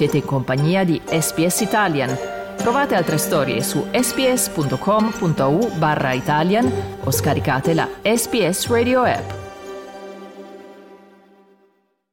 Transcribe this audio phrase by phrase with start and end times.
[0.00, 2.16] Siete in compagnia di SPS Italian.
[2.56, 6.72] Trovate altre storie su sps.com.au barra Italian
[7.04, 9.30] o scaricate la SPS Radio app.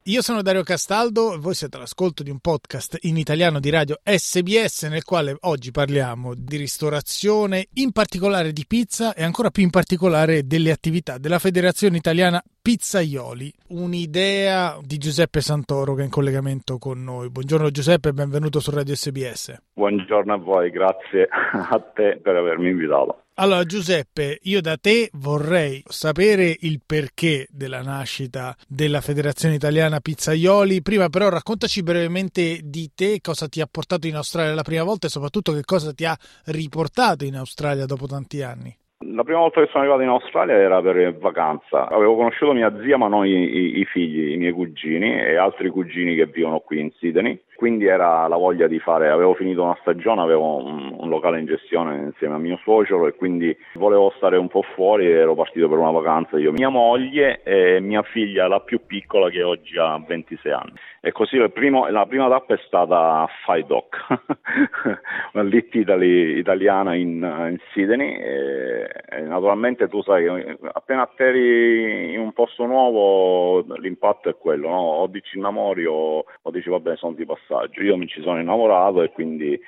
[0.03, 3.97] Io sono Dario Castaldo e voi siete all'ascolto di un podcast in italiano di radio
[4.03, 9.69] SBS nel quale oggi parliamo di ristorazione, in particolare di pizza e ancora più in
[9.69, 16.77] particolare delle attività della Federazione Italiana Pizzaioli, un'idea di Giuseppe Santoro che è in collegamento
[16.77, 17.29] con noi.
[17.29, 19.55] Buongiorno Giuseppe benvenuto su Radio SBS.
[19.71, 23.21] Buongiorno a voi, grazie a te per avermi invitato.
[23.35, 30.81] Allora Giuseppe, io da te vorrei sapere il perché della nascita della Federazione Italiana Pizzaioli.
[30.81, 35.07] Prima però raccontaci brevemente di te, cosa ti ha portato in Australia la prima volta
[35.07, 38.77] e soprattutto che cosa ti ha riportato in Australia dopo tanti anni.
[39.05, 41.87] La prima volta che sono arrivato in Australia era per vacanza.
[41.87, 46.15] Avevo conosciuto mia zia, ma non i, i, figli, i miei cugini e altri cugini
[46.15, 50.21] che vivono qui in Sydney quindi era la voglia di fare, avevo finito una stagione,
[50.21, 54.47] avevo un, un, locale in gestione insieme a mio suocero e quindi volevo stare un
[54.47, 58.59] po' fuori e ero partito per una vacanza io, mia moglie e mia figlia, la
[58.59, 60.73] più piccola che oggi ha 26 anni.
[61.01, 64.05] E così primo, la prima tappa è stata Fai Doc,
[65.33, 67.13] una lit Italy, italiana in,
[67.49, 74.29] in Sydney e, e naturalmente tu sai che appena atterri in un posto nuovo l'impatto
[74.29, 74.79] è quello, no?
[74.79, 77.81] o dici innamori o, o dici vabbè sono di passaggio passaggio.
[77.81, 79.59] Io mi ci sono innamorato e quindi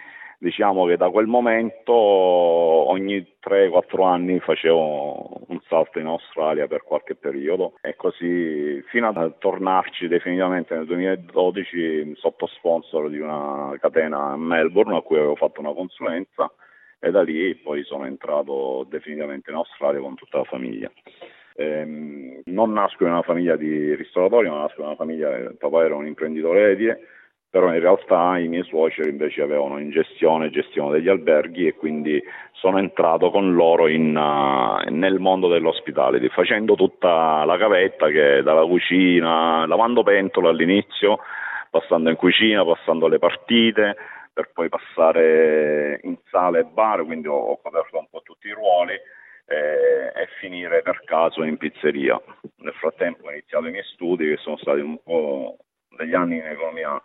[0.42, 7.16] diciamo che da quel momento ogni 3-4 anni facevo un salto in Australia per qualche
[7.16, 14.38] periodo e così fino a tornarci definitivamente nel 2012 sotto sponsor di una catena a
[14.38, 16.50] Melbourne a cui avevo fatto una consulenza
[17.00, 20.90] e da lì poi sono entrato definitivamente in Australia con tutta la famiglia.
[21.56, 25.84] Ehm, non nasco in una famiglia di ristoratori, ma nasco in una famiglia, il papà
[25.84, 27.00] era un imprenditore edile
[27.50, 32.22] però in realtà i miei suoceri invece avevano in gestione gestione degli alberghi e quindi
[32.52, 38.66] sono entrato con loro in, uh, nel mondo dell'ospitality facendo tutta la cavetta che dalla
[38.66, 41.20] cucina, lavando pentole all'inizio,
[41.72, 43.96] passando in cucina, passando alle partite
[44.32, 48.54] per poi passare in sala e bar, quindi ho, ho coperto un po' tutti i
[48.54, 52.22] ruoli eh, e finire per caso in pizzeria.
[52.58, 55.58] Nel frattempo ho iniziato i miei studi che sono stati un po'
[55.98, 57.02] degli anni in economia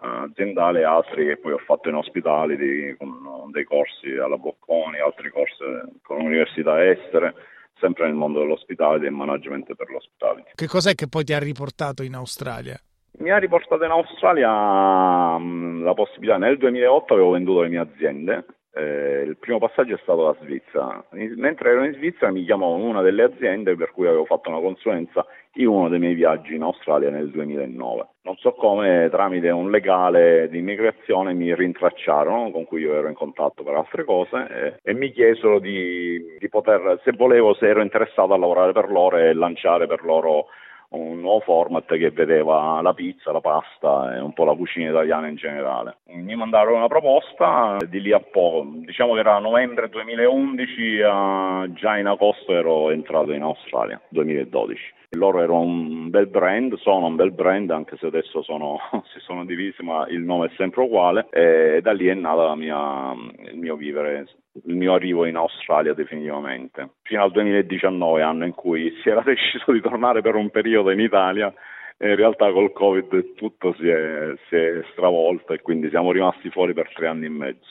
[0.00, 5.62] aziendale, altri che poi ho fatto in ospitality con dei corsi alla Bocconi, altri corsi
[6.02, 7.34] con università estere,
[7.78, 10.50] sempre nel mondo dell'ospitality e management per l'ospitality.
[10.54, 12.78] Che cos'è che poi ti ha riportato in Australia?
[13.18, 18.44] Mi ha riportato in Australia mh, la possibilità, nel 2008 avevo venduto le mie aziende,
[18.74, 21.02] eh, il primo passaggio è stato la Svizzera.
[21.36, 25.24] Mentre ero in Svizzera mi chiamò una delle aziende per cui avevo fatto una consulenza
[25.56, 28.08] in uno dei miei viaggi in Australia nel 2009.
[28.22, 33.14] Non so come, tramite un legale di immigrazione mi rintracciarono, con cui io ero in
[33.14, 37.82] contatto per altre cose, e, e mi chiesero di, di poter, se volevo, se ero
[37.82, 40.46] interessato a lavorare per loro e lanciare per loro
[40.90, 45.28] un nuovo format che vedeva la pizza, la pasta e un po' la cucina italiana
[45.28, 45.98] in generale.
[46.06, 51.98] Mi mandarono una proposta di lì a poco, diciamo che era novembre 2011, uh, già
[51.98, 54.94] in agosto ero entrato in Australia, 2012.
[55.10, 58.78] Loro erano un bel brand, sono un bel brand anche se adesso sono,
[59.12, 63.56] si sono divisi ma il nome è sempre uguale e da lì è nato il
[63.56, 64.26] mio vivere
[64.64, 66.90] il mio arrivo in Australia definitivamente.
[67.02, 71.00] Fino al 2019, anno in cui si era deciso di tornare per un periodo in
[71.00, 71.52] Italia,
[71.98, 76.50] e in realtà col Covid tutto si è, si è stravolto e quindi siamo rimasti
[76.50, 77.68] fuori per tre anni e mezzo.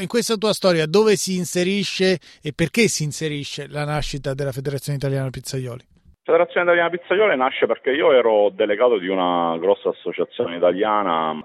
[0.00, 4.98] In questa tua storia dove si inserisce e perché si inserisce la nascita della Federazione
[4.98, 5.84] Italiana Pizzaioli?
[6.24, 11.38] La Federazione Italiana Pizzaioli nasce perché io ero delegato di una grossa associazione italiana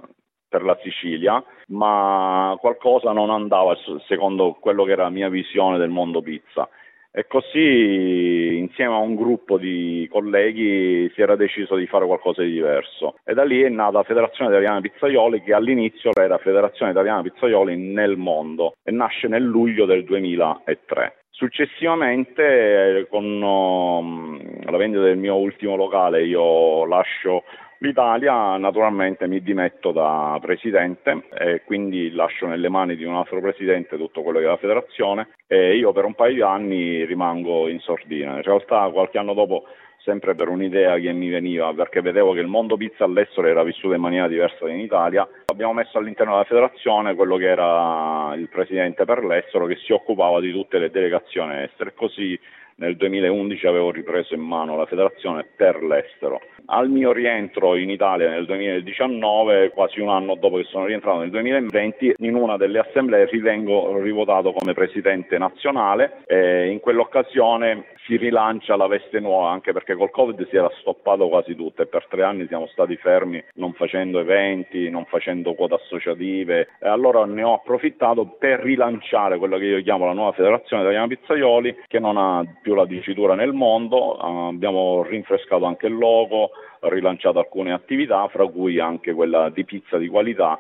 [0.52, 3.74] per la Sicilia, ma qualcosa non andava
[4.06, 6.68] secondo quello che era la mia visione del mondo pizza.
[7.14, 12.52] E così insieme a un gruppo di colleghi si era deciso di fare qualcosa di
[12.52, 13.16] diverso.
[13.24, 17.78] E da lì è nata la Federazione Italiana Pizzaioli che all'inizio era Federazione Italiana Pizzaioli
[17.78, 21.16] nel mondo e nasce nel luglio del 2003.
[21.30, 27.44] Successivamente con um, la vendita del mio ultimo locale io lascio
[27.84, 33.98] L'Italia naturalmente mi dimetto da presidente e quindi lascio nelle mani di un altro presidente
[33.98, 37.80] tutto quello che è la federazione e io per un paio di anni rimango in
[37.80, 38.36] sordina.
[38.36, 39.64] In realtà qualche anno dopo
[40.04, 43.96] sempre per un'idea che mi veniva, perché vedevo che il mondo pizza all'estero era vissuto
[43.96, 45.28] in maniera diversa in Italia.
[45.46, 50.40] Abbiamo messo all'interno della federazione quello che era il presidente per l'estero che si occupava
[50.40, 52.40] di tutte le delegazioni estere, così
[52.76, 56.42] nel 2011 avevo ripreso in mano la federazione per l'estero.
[56.66, 61.30] Al mio rientro in Italia nel 2019, quasi un anno dopo che sono rientrato nel
[61.30, 68.76] 2020, in una delle assemblee rivengo rivotato come presidente nazionale e in quell'occasione si rilancia
[68.76, 72.24] la veste nuova anche perché col Covid si era stoppato quasi tutto e per tre
[72.24, 76.70] anni siamo stati fermi non facendo eventi, non facendo quote associative.
[76.80, 81.08] E allora ne ho approfittato per rilanciare quello che io chiamo la nuova federazione italiana
[81.08, 86.51] pizzaioli che non ha più la dicitura nel mondo, abbiamo rinfrescato anche il logo,
[86.82, 90.60] rilanciato alcune attività, fra cui anche quella di pizza di qualità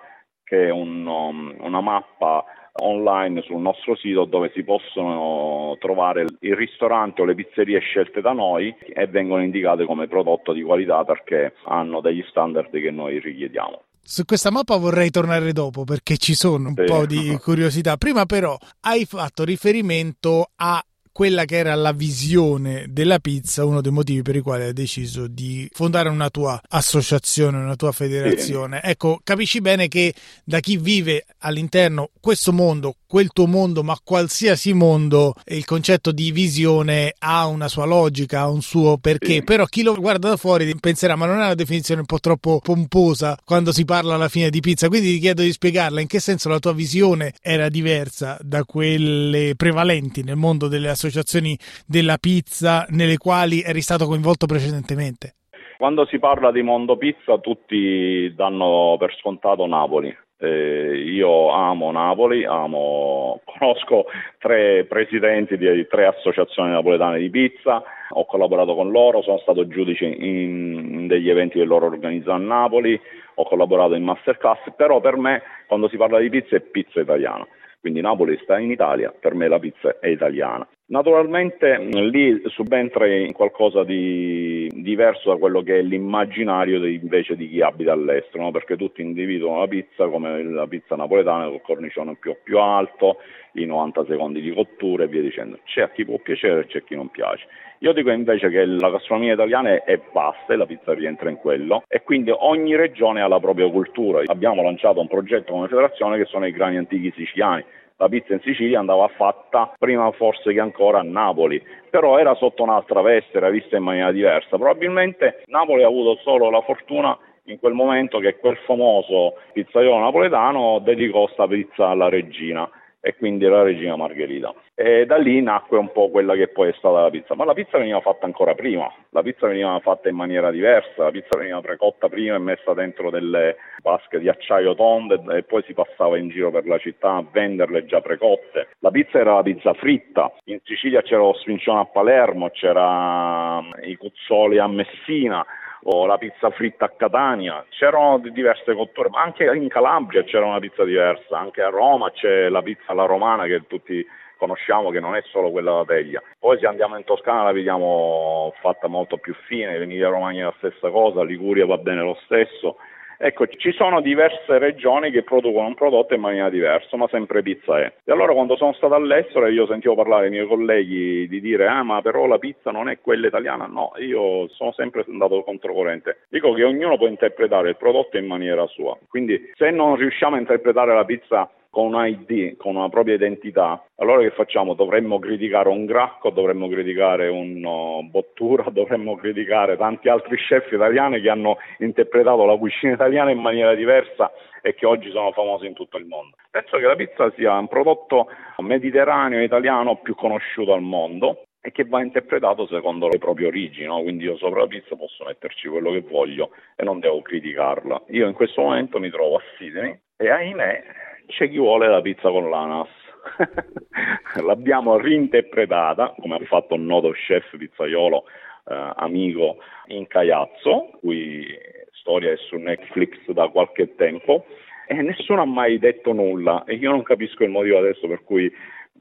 [0.51, 2.43] che è un, um, una mappa
[2.81, 8.33] online sul nostro sito dove si possono trovare il ristorante o le pizzerie scelte da
[8.33, 13.83] noi e vengono indicate come prodotto di qualità perché hanno degli standard che noi richiediamo.
[14.03, 16.83] Su questa mappa vorrei tornare dopo perché ci sono un sì.
[16.83, 17.95] po' di curiosità.
[17.95, 23.91] Prima però hai fatto riferimento a quella che era la visione della pizza, uno dei
[23.91, 28.79] motivi per i quali hai deciso di fondare una tua associazione, una tua federazione.
[28.81, 28.89] Sì.
[28.89, 30.13] Ecco, capisci bene che
[30.43, 36.31] da chi vive all'interno questo mondo, quel tuo mondo, ma qualsiasi mondo, il concetto di
[36.31, 39.43] visione ha una sua logica, ha un suo perché, sì.
[39.43, 42.59] però chi lo guarda da fuori penserà ma non è una definizione un po' troppo
[42.63, 46.19] pomposa quando si parla alla fine di pizza, quindi ti chiedo di spiegarla in che
[46.19, 51.57] senso la tua visione era diversa da quelle prevalenti nel mondo delle associazioni associazioni
[51.87, 55.35] della pizza nelle quali eri stato coinvolto precedentemente?
[55.77, 60.15] Quando si parla di mondo pizza tutti danno per scontato Napoli.
[60.37, 64.05] Eh, io amo Napoli, amo, conosco
[64.37, 70.05] tre presidenti di tre associazioni napoletane di pizza, ho collaborato con loro, sono stato giudice
[70.05, 72.99] in, in degli eventi che loro organizzano a Napoli,
[73.35, 77.47] ho collaborato in masterclass, però per me quando si parla di pizza è pizza italiana.
[77.79, 80.67] Quindi Napoli sta in Italia, per me la pizza è italiana.
[80.91, 87.47] Naturalmente lì subentra in qualcosa di diverso da quello che è l'immaginario di, invece di
[87.47, 88.51] chi abita all'estero, no?
[88.51, 93.19] perché tutti individuano la pizza come la pizza napoletana col cornicione più, più alto,
[93.53, 95.59] i 90 secondi di cottura e via dicendo.
[95.63, 97.47] C'è a chi può piacere e c'è a chi non piace.
[97.79, 101.83] Io dico invece che la gastronomia italiana è vasta e la pizza rientra in quello
[101.87, 104.23] e quindi ogni regione ha la propria cultura.
[104.25, 107.63] Abbiamo lanciato un progetto come federazione che sono i grani antichi siciliani
[108.01, 112.63] la pizza in Sicilia andava fatta prima forse che ancora a Napoli, però era sotto
[112.63, 114.57] un'altra veste, era vista in maniera diversa.
[114.57, 117.15] Probabilmente Napoli ha avuto solo la fortuna
[117.45, 122.67] in quel momento che quel famoso pizzaiolo napoletano dedicò sta pizza alla regina
[123.01, 124.53] e quindi la regina Margherita.
[124.75, 127.53] E da lì nacque un po' quella che poi è stata la pizza, ma la
[127.53, 131.59] pizza veniva fatta ancora prima, la pizza veniva fatta in maniera diversa, la pizza veniva
[131.61, 136.29] precotta prima e messa dentro delle vasche di acciaio tonde e poi si passava in
[136.29, 138.69] giro per la città a venderle già precotte.
[138.79, 143.95] La pizza era la pizza fritta, in Sicilia c'era lo sfincione a Palermo, c'era i
[143.95, 145.45] cuzzoli a Messina,
[145.83, 150.59] o la pizza fritta a Catania, c'erano diverse cotture, ma anche in Calabria c'era una
[150.59, 154.05] pizza diversa, anche a Roma c'è la pizza alla romana che tutti
[154.37, 156.21] conosciamo che non è solo quella da teglia.
[156.39, 160.53] Poi se andiamo in Toscana la vediamo fatta molto più fine, l'Emilia Romagna è la
[160.57, 162.77] stessa cosa, Liguria va bene lo stesso,
[163.23, 167.79] Ecco, ci sono diverse regioni che producono un prodotto in maniera diversa, ma sempre pizza
[167.79, 167.93] è.
[168.03, 171.83] E allora quando sono stato all'estero io sentivo parlare ai miei colleghi di dire ah
[171.83, 176.21] ma però la pizza non è quella italiana, no, io sono sempre andato controcorrente.
[176.29, 180.39] Dico che ognuno può interpretare il prodotto in maniera sua, quindi se non riusciamo a
[180.39, 184.73] interpretare la pizza con un ID, con una propria identità, allora che facciamo?
[184.73, 191.21] Dovremmo criticare un Gracco, dovremmo criticare un uh, Bottura, dovremmo criticare tanti altri chef italiani
[191.21, 195.73] che hanno interpretato la cucina italiana in maniera diversa e che oggi sono famosi in
[195.73, 196.35] tutto il mondo.
[196.51, 201.85] Penso che la pizza sia un prodotto mediterraneo italiano più conosciuto al mondo e che
[201.85, 204.01] va interpretato secondo le proprie origini, no?
[204.01, 208.03] quindi io sopra la pizza posso metterci quello che voglio e non devo criticarla.
[208.07, 210.83] Io in questo momento mi trovo a Sydney e ahimè
[211.31, 212.89] c'è chi vuole la pizza con l'ananas.
[214.45, 218.23] L'abbiamo reinterpretata, come ha fatto un noto chef pizzaiolo
[218.67, 219.57] eh, amico
[219.87, 221.45] in Caiazzo, cui
[221.93, 224.45] storia è su Netflix da qualche tempo,
[224.87, 228.51] e nessuno ha mai detto nulla e io non capisco il motivo adesso per cui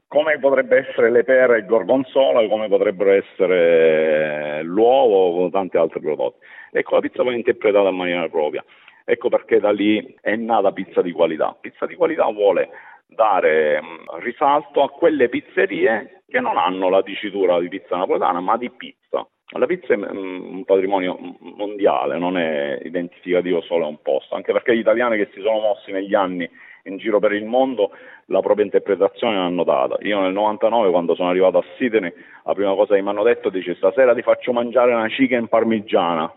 [0.07, 6.01] come potrebbe essere le pere e il gorgonzola, come potrebbero essere l'uovo o tanti altri
[6.01, 6.45] prodotti.
[6.71, 8.63] Ecco, la pizza va interpretata in maniera propria.
[9.03, 11.55] Ecco perché da lì è nata pizza di qualità.
[11.59, 12.69] Pizza di qualità vuole
[13.07, 18.57] dare mm, risalto a quelle pizzerie che non hanno la dicitura di pizza napoletana, ma
[18.57, 19.27] di pizza.
[19.57, 24.53] La pizza è mm, un patrimonio mondiale, non è identificativo solo a un posto, anche
[24.53, 26.49] perché gli italiani che si sono mossi negli anni
[26.85, 27.91] in giro per il mondo
[28.25, 29.97] la propria interpretazione l'hanno data.
[30.01, 32.11] Io nel 99 quando sono arrivato a Sydney
[32.43, 36.33] la prima cosa che mi hanno detto dice stasera ti faccio mangiare una chicken parmigiana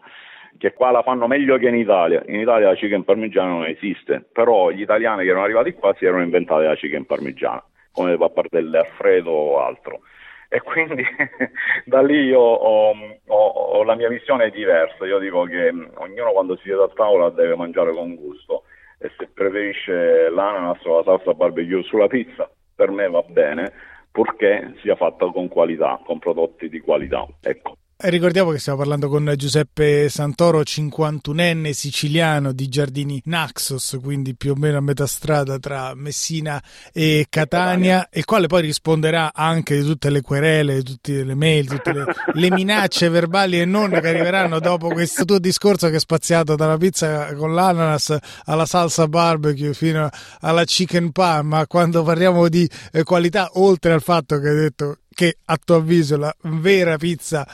[0.59, 2.23] che qua la fanno meglio che in Italia.
[2.27, 6.05] In Italia la chicken parmigiana non esiste, però gli italiani che erano arrivati qua si
[6.05, 10.01] erano inventati la chicken parmigiana, come le pappardelle Alfredo o altro.
[10.49, 11.03] E quindi
[11.85, 12.95] da lì io ho,
[13.27, 16.91] ho, ho, la mia visione è diversa, io dico che ognuno quando si siede a
[16.95, 18.65] tavola deve mangiare con gusto
[18.99, 23.73] e se preferisce l'ananas o la salsa barbecue sulla pizza, per me va bene,
[24.11, 27.27] purché sia fatta con qualità, con prodotti di qualità.
[27.43, 27.77] Ecco.
[27.97, 34.51] E ricordiamo che stiamo parlando con Giuseppe Santoro, 51enne siciliano di Giardini Naxos, quindi più
[34.51, 36.61] o meno a metà strada tra Messina
[36.93, 41.93] e Catania, il quale poi risponderà anche di tutte le querele, tutte le mail, tutte
[41.93, 46.57] le, le minacce verbali e non che arriveranno dopo questo tuo discorso che è spaziato
[46.57, 50.09] dalla pizza con l'ananas alla salsa barbecue fino
[50.41, 54.99] alla chicken pan, ma quando parliamo di eh, qualità, oltre al fatto che hai detto
[55.15, 57.47] che a tuo avviso la vera pizza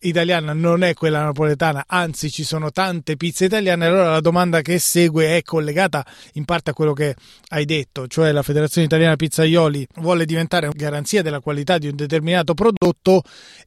[0.00, 4.78] italiana non è quella napoletana, anzi ci sono tante pizze italiane, allora la domanda che
[4.78, 7.16] segue è collegata in parte a quello che
[7.48, 12.54] hai detto, cioè la Federazione Italiana Pizzaioli vuole diventare garanzia della qualità di un determinato
[12.54, 13.22] prodotto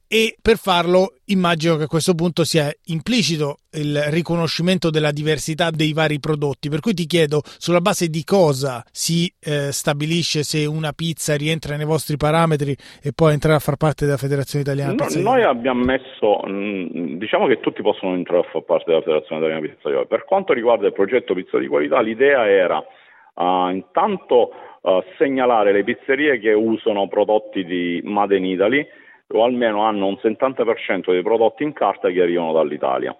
[0.07, 5.93] e per farlo immagino che a questo punto sia implicito il riconoscimento della diversità dei
[5.93, 10.91] vari prodotti, per cui ti chiedo sulla base di cosa si eh, stabilisce se una
[10.91, 15.21] pizza rientra nei vostri parametri e poi entrare a far parte della Federazione Italiana no,
[15.21, 19.67] Noi abbiamo messo, mm, diciamo che tutti possono entrare a far parte della Federazione Italiana
[19.67, 20.07] Pizzaioli.
[20.07, 25.83] Per quanto riguarda il progetto Pizza di Qualità, l'idea era uh, intanto uh, segnalare le
[25.83, 28.85] pizzerie che usano prodotti di Made in Italy
[29.31, 33.15] o almeno hanno un 70% dei prodotti in carta che arrivano dall'Italia.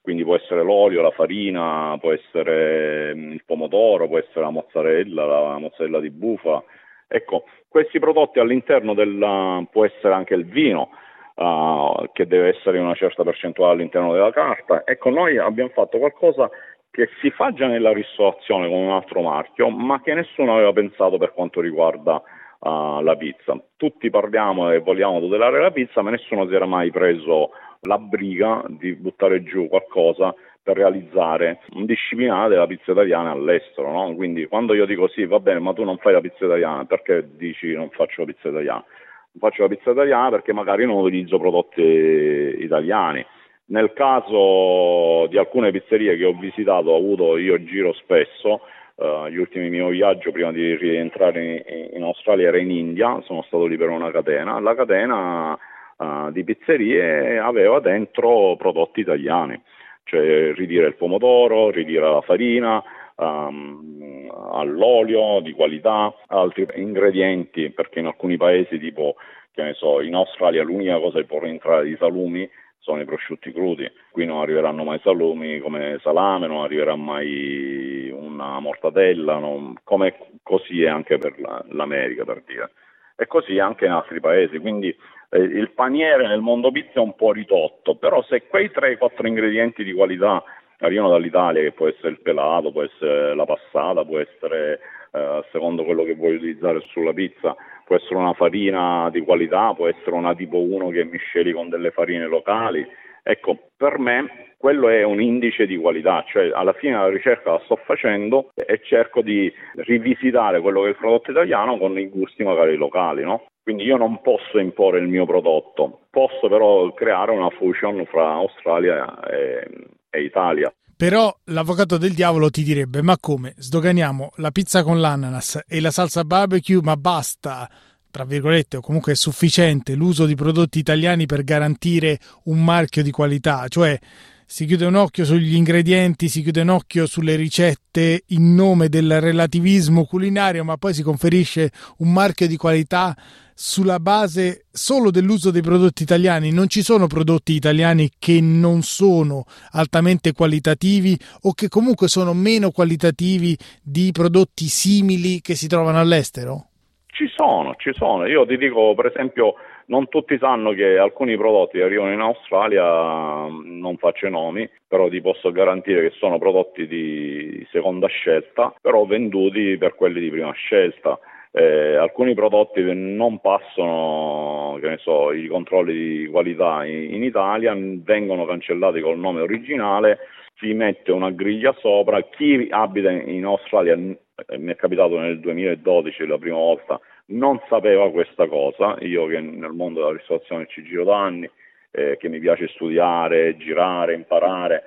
[0.00, 5.24] Quindi può essere l'olio, la farina, può essere mm, il pomodoro, può essere la mozzarella,
[5.24, 6.62] la mozzarella di bufala.
[7.08, 10.90] Ecco, questi prodotti all'interno del può essere anche il vino,
[11.34, 14.82] uh, che deve essere una certa percentuale all'interno della carta.
[14.84, 16.48] Ecco, noi abbiamo fatto qualcosa
[16.90, 21.18] che si fa già nella ristorazione con un altro marchio, ma che nessuno aveva pensato
[21.18, 22.22] per quanto riguarda
[22.60, 23.60] uh, la pizza.
[23.76, 27.50] Tutti parliamo e vogliamo tutelare la pizza, ma nessuno si era mai preso
[27.82, 30.34] la briga di buttare giù qualcosa
[30.66, 33.92] per realizzare un disciplinare della pizza italiana all'estero.
[33.92, 34.14] No?
[34.16, 37.28] Quindi quando io dico sì, va bene, ma tu non fai la pizza italiana, perché
[37.36, 38.84] dici non faccio la pizza italiana?
[39.32, 43.24] Non faccio la pizza italiana perché magari non utilizzo prodotti italiani.
[43.66, 48.62] Nel caso di alcune pizzerie che ho visitato, ho avuto io giro spesso,
[48.96, 53.42] Uh, gli ultimi miei viaggi prima di rientrare in, in, Australia era in India, sono
[53.42, 54.58] stato lì per una catena.
[54.58, 59.60] La catena uh, di pizzerie aveva dentro prodotti italiani,
[60.04, 62.82] cioè ridire il pomodoro, ridire la farina,
[63.16, 69.16] um, all'olio di qualità, altri ingredienti, perché in alcuni paesi tipo,
[69.52, 72.48] che ne so, in Australia l'unica cosa che può rientrare di salumi
[72.86, 73.90] sono i prosciutti crudi.
[74.12, 79.74] Qui non arriveranno mai salumi come salame, non arriverà mai una mortadella, non...
[79.82, 80.14] come
[80.44, 82.70] così è anche per la, l'America per dire.
[83.16, 84.58] E così anche in altri paesi.
[84.58, 84.96] Quindi
[85.30, 89.82] eh, il paniere nel mondo pizza è un po' ridotto, però se quei 3-4 ingredienti
[89.82, 90.44] di qualità
[90.78, 94.78] arrivano dall'Italia, che può essere il pelato, può essere la passata, può essere
[95.10, 99.86] eh, secondo quello che vuoi utilizzare sulla pizza, può essere una farina di qualità, può
[99.86, 102.84] essere una tipo 1 che misceli con delle farine locali.
[103.22, 107.60] Ecco, per me quello è un indice di qualità, cioè alla fine la ricerca la
[107.64, 112.42] sto facendo e cerco di rivisitare quello che è il prodotto italiano con i gusti
[112.42, 113.46] magari locali, no?
[113.62, 119.20] Quindi io non posso imporre il mio prodotto, posso però creare una fusion fra Australia
[119.28, 119.68] e,
[120.10, 120.72] e Italia.
[120.96, 123.54] Però l'avvocato del diavolo ti direbbe: Ma come?
[123.58, 127.68] Sdoganiamo la pizza con l'ananas e la salsa barbecue, ma basta,
[128.10, 133.10] tra virgolette, o comunque è sufficiente l'uso di prodotti italiani per garantire un marchio di
[133.10, 133.66] qualità.
[133.68, 133.98] Cioè,
[134.46, 139.20] si chiude un occhio sugli ingredienti, si chiude un occhio sulle ricette in nome del
[139.20, 143.14] relativismo culinario, ma poi si conferisce un marchio di qualità
[143.58, 146.52] sulla base solo dell'uso dei prodotti italiani.
[146.52, 152.70] Non ci sono prodotti italiani che non sono altamente qualitativi o che comunque sono meno
[152.70, 156.66] qualitativi di prodotti simili che si trovano all'estero?
[157.06, 158.26] Ci sono, ci sono.
[158.26, 159.54] Io ti dico, per esempio,
[159.86, 165.22] non tutti sanno che alcuni prodotti che arrivano in Australia, non faccio nomi, però ti
[165.22, 171.18] posso garantire che sono prodotti di seconda scelta, però venduti per quelli di prima scelta
[171.58, 179.00] eh, alcuni prodotti non passano so, i controlli di qualità in, in, Italia vengono cancellati
[179.00, 180.18] col nome originale,
[180.58, 186.26] si mette una griglia sopra, chi abita in Australia, eh, mi è capitato nel 2012
[186.26, 191.04] la prima volta, non sapeva questa cosa, io che nel mondo della ristorazione ci giro
[191.04, 191.48] da anni,
[191.90, 194.82] eh, che mi piace studiare, girare, imparare,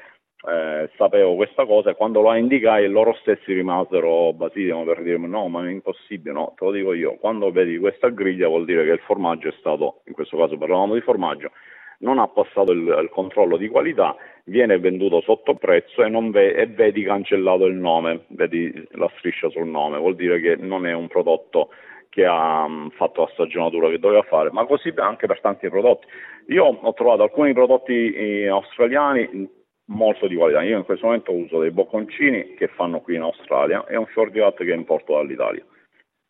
[0.48, 5.48] eh, sapevo questa cosa e quando la indicai loro stessi rimasero basiti per dirmi no
[5.50, 8.92] ma è impossibile, no, te lo dico io, quando vedi questa griglia vuol dire che
[8.92, 11.52] il formaggio è stato, in questo caso parlavamo di formaggio,
[12.00, 14.16] non ha passato il, il controllo di qualità,
[14.46, 19.68] viene venduto sotto prezzo e, ve- e, vedi cancellato il nome, vedi la striscia sul
[19.68, 21.70] nome, vuol dire che non è un prodotto
[22.08, 26.08] che ha um, fatto la stagionatura che doveva fare, ma così anche per tanti prodotti.
[26.48, 29.58] Io ho trovato alcuni prodotti eh, australiani
[29.90, 30.62] molto di qualità.
[30.64, 34.32] Io in questo momento uso dei bocconcini che fanno qui in Australia e un fior
[34.32, 35.64] di latte che importo dall'Italia.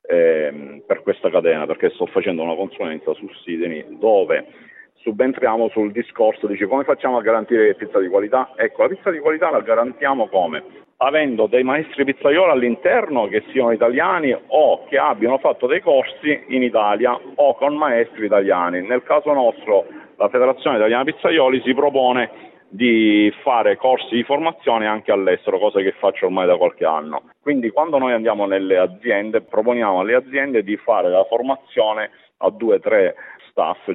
[0.01, 4.45] Eh, per questa catena, perché sto facendo una consulenza su Sidney dove
[5.01, 8.53] subentriamo sul discorso, dice come facciamo a garantire pizza di qualità?
[8.55, 10.63] Ecco, la pizza di qualità la garantiamo come?
[10.97, 16.63] Avendo dei maestri pizzaioli all'interno che siano italiani o che abbiano fatto dei corsi in
[16.63, 18.81] Italia o con maestri italiani.
[18.81, 19.85] Nel caso nostro
[20.17, 25.91] la Federazione Italiana Pizzaioli si propone di fare corsi di formazione anche all'estero, cosa che
[25.93, 27.23] faccio ormai da qualche anno.
[27.41, 32.75] Quindi quando noi andiamo nelle aziende proponiamo alle aziende di fare la formazione a due
[32.75, 33.15] o tre
[33.49, 33.89] staff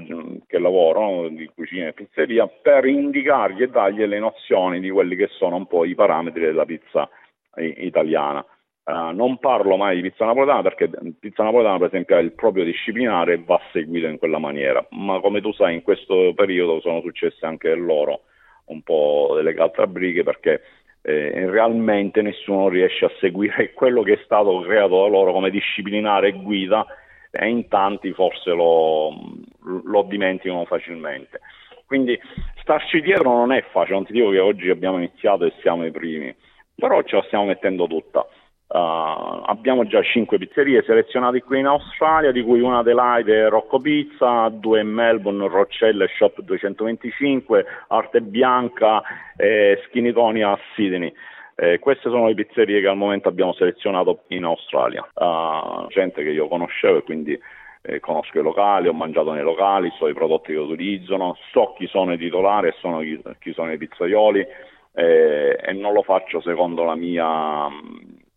[0.47, 5.29] che lavorano di cucina e pizzeria per indicargli e dargli le nozioni di quelli che
[5.29, 7.09] sono un po' i parametri della pizza
[7.57, 8.45] italiana.
[8.85, 12.65] Uh, non parlo mai di pizza napoletana perché pizza napoletana per esempio ha il proprio
[12.65, 17.01] disciplinare e va seguito in quella maniera, ma come tu sai in questo periodo sono
[17.01, 18.25] successe anche loro
[18.67, 20.63] un po' delle calzabrighe perché
[21.03, 26.29] eh, realmente nessuno riesce a seguire quello che è stato creato da loro come disciplinare
[26.29, 26.87] e guida
[27.31, 29.13] e in tanti forse lo,
[29.85, 31.41] lo dimenticano facilmente.
[31.87, 32.19] Quindi
[32.61, 35.91] starci dietro non è facile, non ti dico che oggi abbiamo iniziato e siamo i
[35.91, 36.35] primi,
[36.75, 38.27] però ce la stiamo mettendo tutta.
[38.75, 44.49] Uh, abbiamo già cinque pizzerie selezionate qui in Australia, di cui una Adelaide Rocco Pizza,
[44.49, 49.01] due in Melbourne, Roccella Shop 225, Arte Bianca
[49.37, 51.13] e Skinny Tony a Sydney.
[51.55, 55.09] Eh, queste sono le pizzerie che al momento abbiamo selezionato in Australia.
[55.15, 57.41] Uh, gente che io conoscevo e quindi
[57.81, 61.87] eh, conosco i locali, ho mangiato nei locali, so i prodotti che utilizzano, so chi
[61.87, 64.45] sono i titolari e so chi, chi, sono i pizzaioli
[64.95, 67.69] eh, e non lo faccio secondo la mia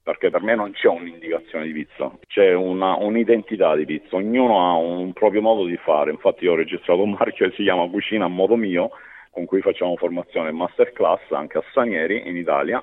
[0.08, 4.78] perché per me non c'è un'indicazione di pizza, c'è una, un'identità di pizza, ognuno ha
[4.78, 8.24] un proprio modo di fare, infatti io ho registrato un marchio che si chiama Cucina
[8.24, 8.92] a modo mio,
[9.32, 12.82] con cui facciamo formazione masterclass anche a Sanieri in Italia,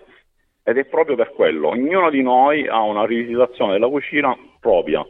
[0.62, 5.02] ed è proprio per quello, ognuno di noi ha una rivisitazione della cucina propria,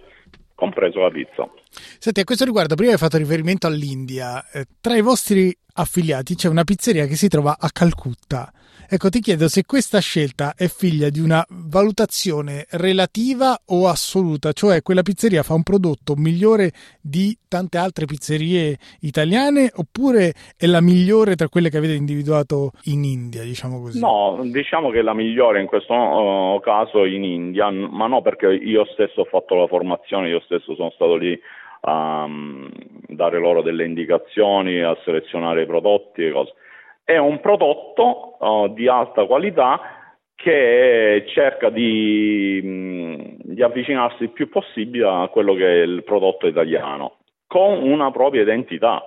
[0.54, 1.50] compreso la pizza.
[1.98, 6.46] Senti, a questo riguardo, prima hai fatto riferimento all'India, eh, tra i vostri affiliati c'è
[6.46, 8.52] una pizzeria che si trova a Calcutta.
[8.88, 14.82] Ecco, ti chiedo se questa scelta è figlia di una valutazione relativa o assoluta, cioè
[14.82, 21.34] quella pizzeria fa un prodotto migliore di tante altre pizzerie italiane oppure è la migliore
[21.34, 24.00] tra quelle che avete individuato in India, diciamo così?
[24.00, 28.52] No, diciamo che è la migliore in questo uh, caso in India, ma no perché
[28.52, 31.38] io stesso ho fatto la formazione, io stesso sono stato lì
[31.86, 32.70] a um,
[33.08, 36.54] dare loro delle indicazioni, a selezionare i prodotti e cose
[37.04, 39.80] è un prodotto uh, di alta qualità
[40.34, 46.46] che cerca di, mh, di, avvicinarsi il più possibile a quello che è il prodotto
[46.46, 49.04] italiano, con una propria identità.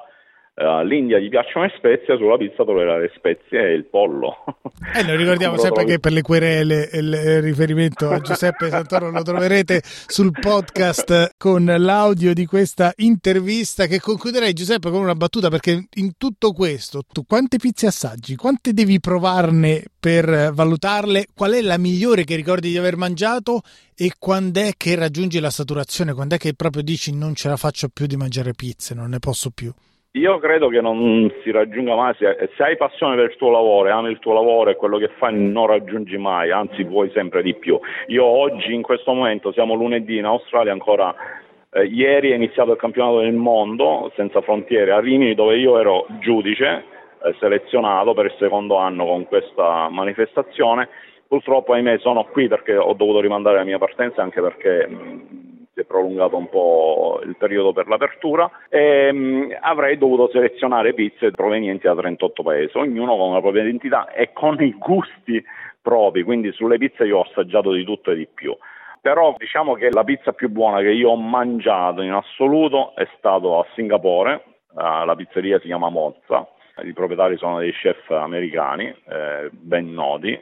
[0.59, 4.43] Uh, L'India gli piacciono le spezie, sulla pizza troverà le spezie e il pollo.
[4.95, 9.81] Eh, noi ricordiamo sempre che per le querele il riferimento a Giuseppe Santoro lo troverete
[9.83, 16.13] sul podcast con l'audio di questa intervista che concluderei Giuseppe con una battuta perché in
[16.17, 18.35] tutto questo tu quante pizze assaggi?
[18.35, 21.25] Quante devi provarne per valutarle?
[21.35, 23.61] Qual è la migliore che ricordi di aver mangiato
[23.95, 26.13] e quando è che raggiungi la saturazione?
[26.13, 29.19] Quando è che proprio dici non ce la faccio più di mangiare pizze, non ne
[29.19, 29.71] posso più?
[30.17, 34.09] Io credo che non si raggiunga mai, se, hai passione per il tuo lavoro, ami
[34.09, 37.79] il tuo lavoro e quello che fai non raggiungi mai, anzi vuoi sempre di più.
[38.07, 41.13] Io oggi in questo momento siamo lunedì in Australia ancora
[41.69, 46.07] eh, ieri è iniziato il campionato del mondo senza frontiere a Rimini dove io ero
[46.19, 46.83] giudice
[47.23, 50.89] eh, selezionato per il secondo anno con questa manifestazione.
[51.27, 55.46] Purtroppo ahimè sono qui perché ho dovuto rimandare la mia partenza anche perché mh,
[55.77, 60.95] si è prolungato un po' il periodo per l'apertura e mh, mm, avrei dovuto selezionare
[60.95, 65.43] pizze provenienti da 38 paesi, ognuno con la propria identità e con i gusti
[65.79, 68.57] propri, quindi sulle pizze io ho assaggiato di tutto e di più.
[68.99, 73.59] Però diciamo che la pizza più buona che io ho mangiato in assoluto è stato
[73.59, 76.47] a Singapore, la pizzeria si chiama Mozza,
[76.83, 80.37] i proprietari sono dei chef americani, eh, ben noti,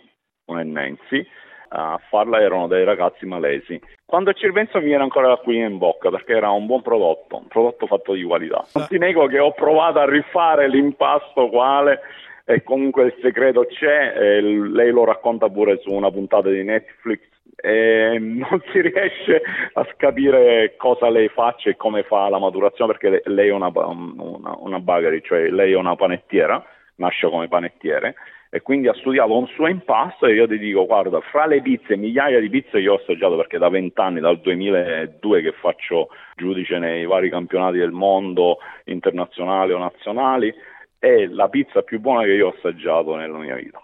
[0.45, 1.25] un è Nancy,
[1.69, 3.79] a farla erano dei ragazzi malesi.
[4.05, 7.47] Quando ci ripenso mi viene ancora l'acquolina in bocca perché era un buon prodotto, un
[7.47, 8.63] prodotto fatto di qualità.
[8.73, 12.01] Non ti nego che ho provato a rifare l'impasto quale
[12.45, 17.21] e comunque il segreto c'è, lei lo racconta pure su una puntata di Netflix
[17.55, 19.41] e non si riesce
[19.73, 24.55] a capire cosa lei faccia e come fa la maturazione perché lei è una, una,
[24.59, 26.63] una bakery, cioè lei è una panettiera,
[26.97, 28.13] nasce come panettiere
[28.55, 31.97] e quindi ha studiato un suo impasto e io ti dico guarda fra le pizze,
[31.97, 37.05] migliaia di pizze che ho assaggiato perché da vent'anni, dal 2002 che faccio giudice nei
[37.05, 40.53] vari campionati del mondo internazionali o nazionali
[40.97, 43.81] è la pizza più buona che io ho assaggiato nella mia vita.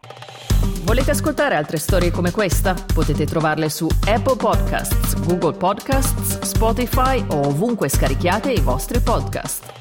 [0.85, 2.73] Volete ascoltare altre storie come questa?
[2.93, 9.80] Potete trovarle su Apple Podcasts, Google Podcasts, Spotify o ovunque scarichiate i vostri podcast.